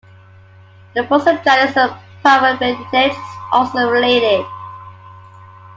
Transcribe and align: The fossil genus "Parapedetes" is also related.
The 0.95 1.05
fossil 1.05 1.35
genus 1.43 1.75
"Parapedetes" 2.23 3.11
is 3.11 3.17
also 3.51 3.87
related. 3.91 4.43